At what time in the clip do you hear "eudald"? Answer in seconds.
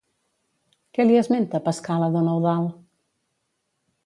2.35-2.75